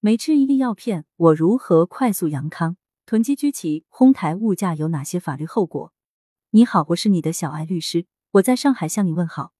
[0.00, 2.76] 每吃一粒药片，我如何快速阳康？
[3.04, 5.92] 囤积居奇，哄抬物价有哪些法律后果？
[6.50, 9.52] 你好，我是你的小爱律师，我在上海向你问好。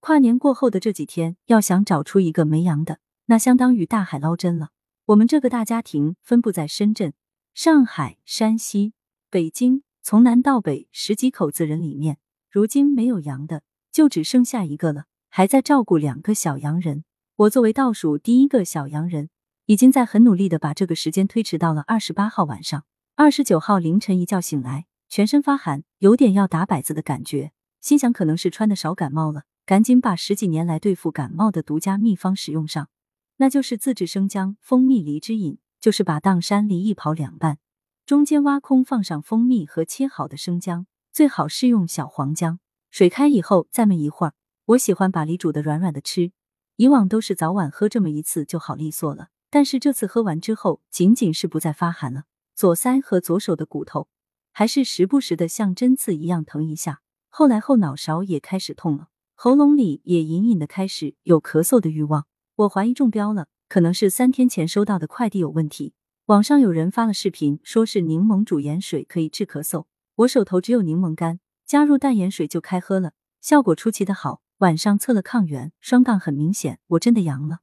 [0.00, 4.68] 跨年过后的这几天，要想找出一个没阳的，那相当于大海捞针了。
[5.06, 7.14] 我们这个大家庭分布在深圳、
[7.54, 8.92] 上海、山西、
[9.30, 12.18] 北京，从南到北十几口子人里面，
[12.50, 17.04] 如今没有阳的，就只剩下一个了，还在照顾两个小阳人。
[17.36, 19.30] 我作为倒数第一个小阳人。
[19.68, 32.88] 已经在很努力的把这个时间推迟到了二十八号晚上，二十九号凌晨一觉醒来，全身发寒，有点要打摆子的感觉，心想可能是穿的少感冒了，赶紧把十几年来对付感冒的独家秘方使用上，
[33.36, 37.58] 那就是自制生姜蜂蜜梨汁饮，就是把砀山梨一刨两半，
[38.06, 42.58] 中间挖空放上蜂蜜和切好的生姜，最好是用小黄姜，
[42.90, 44.32] 水开以后再焖一会儿。
[44.64, 46.32] 我喜欢把梨煮的软软的吃，
[46.76, 49.28] 以往都是早晚喝这么一次就好利索了。
[49.50, 54.08] 但是这次喝完之后，仅仅是不再发寒了，左腮和左手的骨头
[54.52, 57.00] 还是时不时的像针刺一样疼一下。
[57.28, 62.26] 后来后脑勺也开始痛了，喉咙里也隐隐的开始有咳嗽的欲望。
[62.56, 65.94] 我怀疑中标了，可能是三天前收到的快递有问题。
[66.26, 69.86] 网上有人发了视频，说是柠檬煮盐水可以治咳嗽。
[70.16, 74.42] 我手头只有柠檬干，加入淡盐水就开喝了，效果出奇的好。
[74.58, 77.60] 晚上测了抗原，双杠很明显，我真的阳了。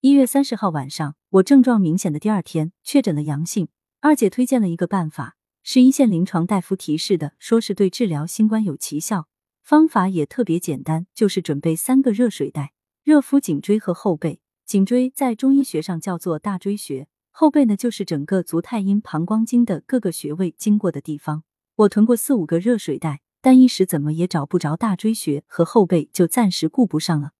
[0.00, 3.66] 一月三十号晚上，我症状明显的第二天确诊了阳性。
[3.98, 9.26] 二姐推荐了一个办法，是一线临床大夫提示的，说是对治疗新冠有奇效。
[9.60, 14.40] 方法也特别简单，就是准备三个热水袋，热敷颈椎和后背。
[14.64, 21.42] 颈椎在中医学上叫做大椎穴，后背呢就是整个足太阴膀胱经的各个穴位经过的地方。
[21.74, 27.32] 我囤过四五个热水袋，但一时怎么也找不着大椎穴和后背，就暂时顾不上了。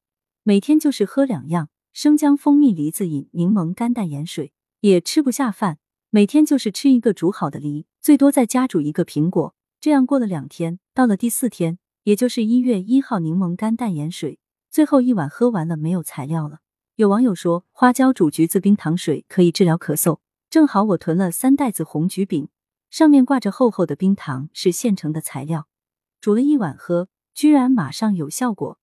[0.42, 1.68] 每天就是喝两样。
[2.00, 5.80] 生姜蜂蜜梨子饮，柠檬干淡盐水，也吃不下饭。
[6.10, 9.56] 每天就是吃一个煮好的梨，最多再加煮一个苹果。
[9.80, 14.38] 这样过了两天，到了第四天，也就是一月一号，柠檬干淡盐水
[14.70, 16.60] 最后一碗喝完了，没有材料了。
[16.94, 20.20] 有网友说，花椒煮橘子冰糖水可以治疗咳嗽。
[20.48, 22.48] 正好我囤了三袋子红橘饼，
[22.90, 25.66] 上面挂着厚厚的冰糖，是现成的材料。
[26.20, 28.78] 煮了一碗喝，居然马上有效果，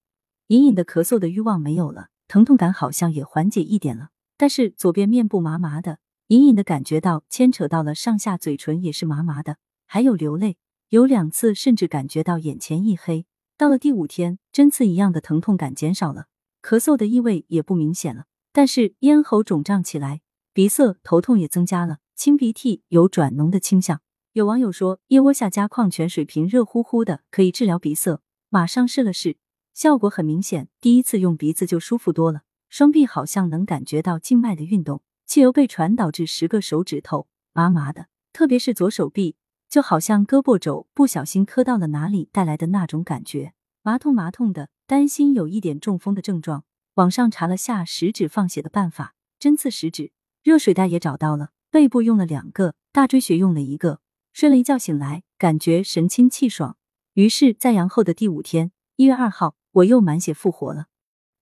[0.48, 2.10] 隐隐的咳嗽的欲望没有了。
[2.28, 10.58] 疼痛感好像也缓解一点了，但是左边面部麻麻的，隐隐的感觉到牵扯到了上下嘴唇也是麻麻的，还有流泪，
[10.90, 13.26] 有两次甚至感觉到眼前一黑。
[13.58, 16.26] 到了第五天，针刺一样的疼痛感减少了，
[16.62, 20.22] 咳嗽的异味也不明显了，但是咽喉肿胀起来，
[20.52, 24.02] 鼻塞、头痛也增加了，清鼻涕有转浓的倾向。
[24.34, 28.20] 有网友说，腋窝下加矿泉水瓶，热乎乎的，可以治疗鼻塞，
[28.50, 29.38] 马上试了试。
[29.76, 39.36] 效果很明显，第一次用鼻子就舒服多了，双臂好像能感觉到静脉的运动，汽油被传导至十个手指头，麻麻的，特别是左手臂，
[39.68, 46.64] 就好像胳膊肘不小心磕到了哪里带来的那种感觉，麻痛麻痛的，担心有一点中风的症状。
[46.94, 54.00] 网上查了下食指放血的办法，针刺食指，热水袋也找到了，背部用了两个，大椎穴用了一个，
[54.32, 56.78] 睡了一觉醒来，感觉神清气爽。
[57.16, 59.58] 于是，在阳后的第五天，一月二号。
[59.76, 60.88] 我又满血复活了。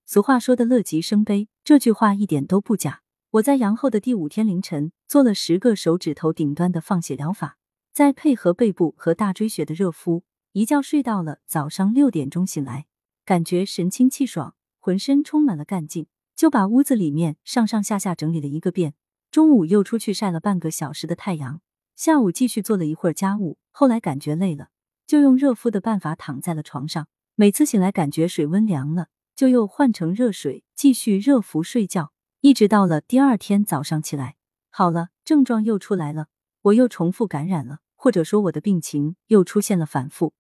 [0.06, 3.02] 俗话说的乐极生悲，这句话一点都不假。
[3.32, 7.58] 我在阳后的第五天凌晨做了十个手指头顶端的放血疗法，
[7.92, 12.86] 再配合背部和大椎穴的热敷，一觉睡到了早上六点钟醒来，
[13.24, 18.96] 感觉神清气爽，浑身充满了干劲，就把屋子里面上上下下整理了一个遍。
[19.30, 21.62] 中午又出去晒了半个小时的太阳，
[21.96, 24.70] 下午继续做了一会儿家务，后来感觉累了，
[25.08, 27.08] 就用热敷的办法躺在了床上。
[27.36, 32.12] 每次醒来感觉水温凉了，就又换成热水继续热敷睡觉，
[32.42, 34.36] 一直到了第二天早上起来
[34.70, 36.28] 好了，症状又出来了，
[36.62, 40.34] 我又重复感染了，或者说我的病情又出现了反复。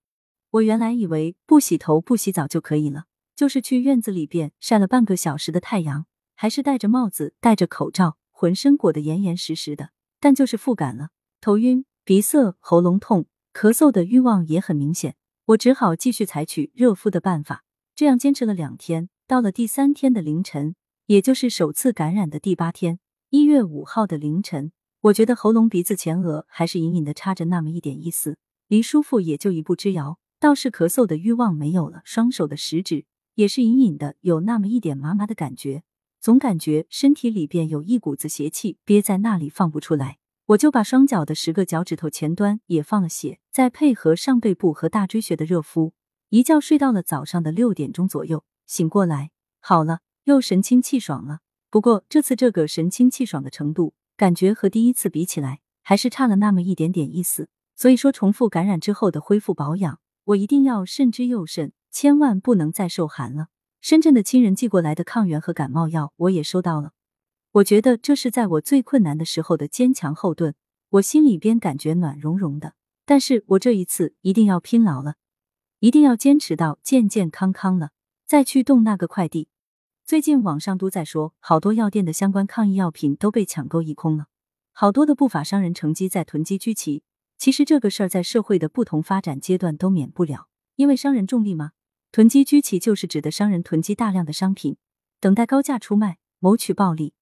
[0.51, 3.05] 我原来以为不洗头不洗澡就可以了，
[3.35, 6.05] 就是去院子里边晒了半个小时的太阳，
[6.35, 9.89] 还是戴着帽子戴着口罩，浑身裹得严严实实的，
[10.19, 11.09] 但就是复感了，
[11.41, 15.15] 头晕、鼻塞、喉咙痛、咳嗽的欲望也很明显。
[15.47, 19.09] 我只好继续采取热敷的办法，这样坚持了两天。
[19.27, 20.75] 到了第三天的凌晨，
[21.07, 22.99] 也就是首次感染的第八天，
[23.29, 28.37] 一月五号的凌晨，我觉得喉咙、鼻子、前额还是隐隐的插着那么一点意思，
[28.69, 30.17] 离舒服也就一步之遥。
[30.39, 33.05] 倒是咳嗽的欲望没有了，双手的食指
[33.35, 35.83] 也是隐隐的有那么一点麻麻的感觉，
[36.21, 40.19] 总感觉身体里边有一股子邪气憋在那里放不出来。
[40.53, 45.93] 我就把双脚的十个脚趾头前端也放了血，再配合上背部和大椎穴的热敷，
[46.29, 51.39] 一觉睡到了早上的六点钟左右，醒过来好了，又神清气爽了。
[51.71, 57.49] 不过这次这个神清气爽的程度，感觉和第一次比起来，还是差了那么一点点意思。
[57.75, 63.47] 所以说，重复感染之后的恢复保养，我一定要慎之又慎，千万不能再受寒了。
[63.81, 66.91] 深圳的亲人寄过来的抗原和感冒药，我也收到了。
[67.53, 70.55] 我觉得这是在我最困难的时候的坚强后盾，
[70.89, 72.73] 我心里边感觉暖融融的。
[73.05, 75.17] 但是我这一次一定要拼牢了，
[75.77, 77.91] 一定要坚持到健健康康了，
[78.25, 79.49] 再去动那个快递。
[80.03, 84.25] 最近网上都在说，好多药店的相关抗疫药品都被抢购一空了，
[84.71, 87.03] 好多的不法商人乘机在囤积居奇。
[87.37, 91.73] 其实这个事儿在社会的不同发展阶段都免不了，因为商人重利吗？
[92.11, 94.77] 囤积居奇就是指的商人囤积大量的商品，
[95.19, 97.13] 等待高价出卖，谋取暴利。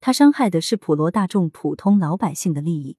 [0.00, 2.96] 他伤害的是普罗大众、普通老百姓的利益。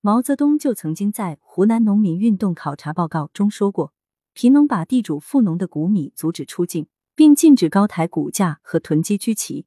[0.00, 3.92] 毛泽东就曾经在《湖南农民运动考察报告》中说过，
[4.32, 6.86] 贫农把地主富农的谷米阻止出境。
[7.18, 9.66] 并禁止高抬股价和囤积居奇，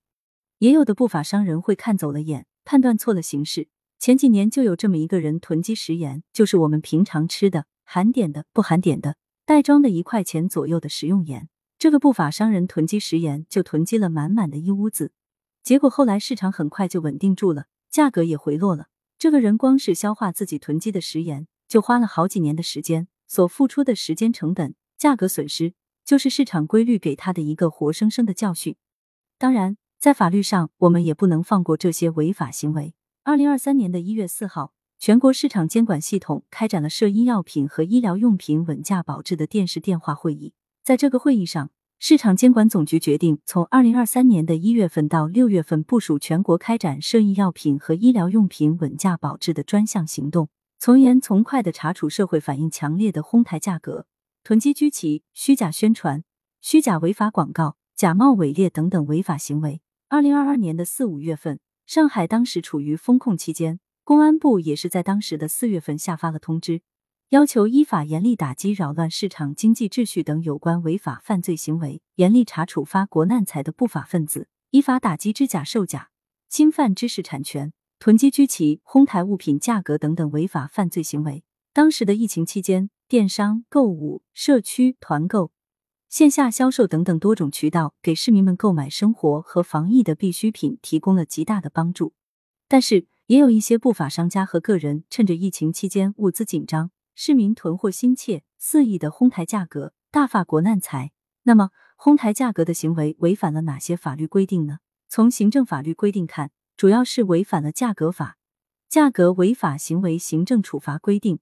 [0.60, 3.68] 也有的不法商人会看走了眼，判断错了形势。
[4.00, 11.50] 前几年就有这么一个人囤积食盐，就是我们平常吃的含碘的、不含碘的袋装的一块钱左右的食用盐。
[11.78, 15.12] 这个不法商人囤积食盐就囤积了满满的一屋子，
[15.64, 18.88] 结果后来市场很快就稳定住了，价格也回落了。
[19.18, 25.74] 这个人光是消化自己囤积的食盐，就花了好几年的时间，所付出的时间成本、价格损失。
[26.04, 28.76] 就是市场规律给他的一个活生生的教训。
[29.38, 32.96] 当然，在法律上，我们也不能放过这些违法行为。
[33.24, 40.54] 二零二三年的一月四号，全国市场监管系统开展了涉医药品和医疗用品稳价保质的电视电话会议。
[40.84, 41.70] 在这个会议上，
[42.04, 50.50] 市场监管总局决定，从二零二三年的一月份到六月份，部署全国开展涉疫药品和医疗用品稳价保质的专项行动，
[50.80, 54.08] 从严从快的查处社会反应强烈的哄抬价格。
[54.44, 56.24] 囤积居奇、虚假宣传、
[56.60, 59.84] 虚假违法广告、假冒伪劣等等违法行为。
[60.10, 66.82] 二零二二年的四五月份，上海当时处于封控期间，公安部也是在当时的四月份下发了通知，
[67.32, 76.10] 要求依法严厉打击扰乱市场经济秩序等有关违法犯罪行为，严厉查处发国难财的不法分子，依法打击知假售假、
[76.50, 81.46] 侵犯知识产权、囤积居奇、哄抬物品价格等等违法犯罪行为。
[81.72, 82.90] 当时的疫情期间。
[83.08, 85.52] 电商、购物、社区团购、
[86.08, 92.14] 线下销售等等多种渠道，给市民们购买生活和防疫的必需品提供了极大的帮助。
[92.70, 101.12] 但是，也有一些不法商家和个人趁着疫情期间物资紧张、市民囤货心切，肆意的哄抬价格，大发国难财。
[101.44, 104.80] 那么，哄抬价格的行为违反了哪些法律规定呢？
[105.08, 108.38] 从行政法律规定看，主要是违反了价格法、
[108.88, 111.40] 价格违法行为行政处罚规定。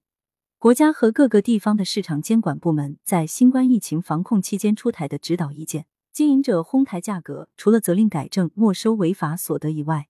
[0.58, 10.08] 国家和各个地方的市场监管部门在新冠疫情防控期间出台的指导意见，经营者哄抬价格，除了责令改正、没收违法所得以外，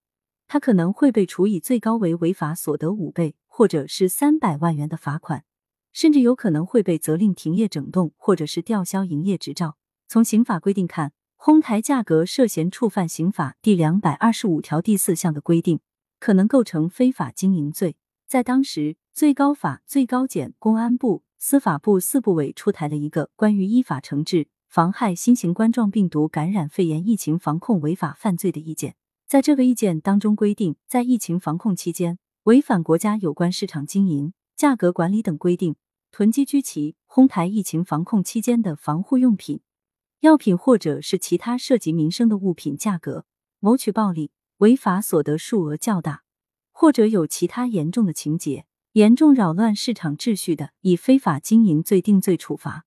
[0.49, 5.45] 他可能会被处以最高为违法所得五倍或者是三百万元的罚款，
[5.93, 9.77] 甚至有可能会被责令停业整顿或者是吊销营业执照。
[10.09, 15.81] 从刑法规定看，哄抬价格涉嫌触犯刑法第两百二十五条第四项的规定，
[16.19, 17.97] 可能构成非法经营罪。
[18.27, 18.97] 在当时。
[19.13, 28.95] 最高法、最高检、公安部、司法部四部委出台了一个关于依法惩治妨害新型冠状病毒感染肺炎疫情防控违法犯罪的意见。
[29.27, 35.77] 在这个意见当中规定，在疫情防控期间，违反国家有关市场经营、价格管理等规定，
[36.13, 39.63] 囤积居奇、哄抬疫情防控期间的防护用品、
[40.19, 43.25] 药品或者是其他涉及民生的物品价格，
[43.59, 46.25] 谋取暴利，违法所得数额较大，
[46.73, 48.67] 或者有其他严重的情节。
[48.93, 52.85] 严重扰乱市场秩序的，以非法经营罪定罪处罚。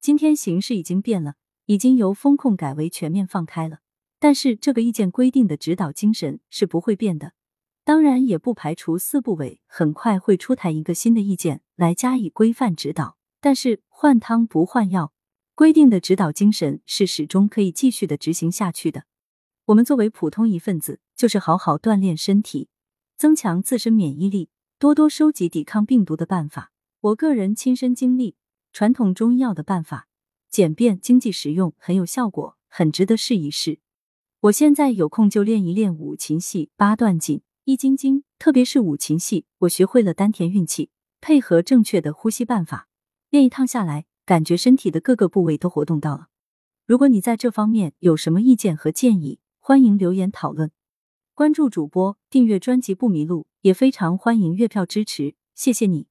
[0.00, 1.34] 今天形势已经变了，
[1.66, 3.78] 已经由风控改为全面放开了。
[4.20, 7.32] 但是这个意见规定的指导精神是不会变的。
[7.88, 13.16] 当然，也不排除四部委很快会出台一个新的意见来加以规范指导。
[13.40, 15.14] 但是换汤不换药，
[15.54, 19.04] 规定的指导精神是始终可以继续的执行下去的。
[19.64, 22.68] 我们作为普通一份子，就是好好锻炼身体，
[23.16, 24.50] 增强自身免疫力。
[24.78, 28.36] 多多收集抵抗病毒的办法，我个人亲身经历，
[28.70, 30.08] 传统中医药的办法
[30.50, 33.80] 简便、经济实用，很有效果，很值得试一试。
[34.40, 40.88] 我现在有空就练一练五禽戏、八段锦、易筋经，特别是五禽戏，我学会了丹田运气，
[41.20, 42.88] 配合正确的呼吸办法，
[43.28, 46.28] 练一趟下来，感觉身体的各个部位都活动到了。
[46.86, 50.70] 如果你在这方面有什么意见和建议，欢迎留言讨论。
[51.34, 53.46] 关注主播，订阅专辑不迷路。
[53.60, 56.06] 也非常欢迎月票支持，谢谢你。